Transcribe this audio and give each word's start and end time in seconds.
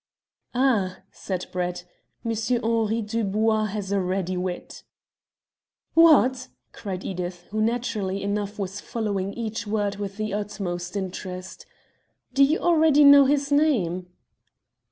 "Ah!" 0.55 1.01
said 1.11 1.45
Brett, 1.51 1.85
"Monsieur 2.23 2.59
Henri 2.63 3.03
Dubois 3.03 3.65
has 3.65 3.91
a 3.91 3.99
ready 3.99 4.35
wit." 4.35 4.81
"What!" 5.93 6.47
cried 6.71 7.03
Edith, 7.05 7.43
who 7.51 7.61
naturally 7.61 8.23
enough 8.23 8.57
was 8.57 8.81
following 8.81 9.31
each 9.35 9.67
word 9.67 9.97
with 9.97 10.17
the 10.17 10.33
utmost 10.33 10.97
interest, 10.97 11.67
"do 12.33 12.43
you 12.43 12.57
already 12.57 13.03
know 13.03 13.25
his 13.25 13.51
name?" 13.51 14.07